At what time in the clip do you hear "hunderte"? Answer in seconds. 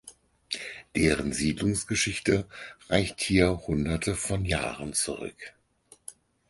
3.67-4.15